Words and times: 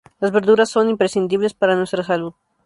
Las 0.19 0.31
verduras 0.31 0.67
son 0.71 0.89
imprescindibles 0.89 1.53
para 1.53 1.75
nuestra 1.75 2.03
salud. 2.03 2.33